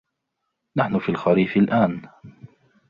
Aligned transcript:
نحن 0.77 0.99
في 0.99 1.09
الخريف 1.09 1.57
الآن. 1.57 2.01